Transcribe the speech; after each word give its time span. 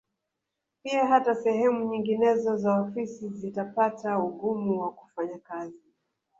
Pia 0.83 1.07
hata 1.07 1.35
sehemu 1.35 1.85
nyinginezo 1.85 2.57
za 2.57 2.75
ofisi 2.79 3.29
zitapata 3.29 4.19
ugumu 4.19 4.81
wa 4.81 4.91
kufanya 4.91 5.39
kazi 5.39 5.81